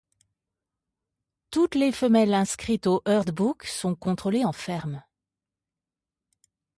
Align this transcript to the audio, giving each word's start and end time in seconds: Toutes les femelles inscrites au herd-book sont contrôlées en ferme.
Toutes 1.51 1.75
les 1.75 1.91
femelles 1.91 2.33
inscrites 2.33 2.87
au 2.87 3.03
herd-book 3.05 3.65
sont 3.65 3.93
contrôlées 3.93 4.43
en 4.45 4.51
ferme. 4.51 5.03